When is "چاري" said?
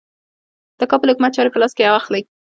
1.35-1.49